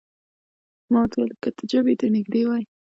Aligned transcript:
ما 0.91 0.99
ورته 1.01 1.15
وویل: 1.19 1.33
که 1.41 1.49
ته 1.57 1.63
جبهې 1.71 1.95
ته 1.99 2.07
نږدې 2.15 2.41
وای. 2.45 2.63